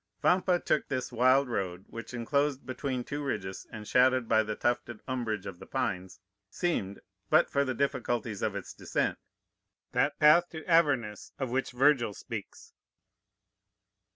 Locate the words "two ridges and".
3.03-3.87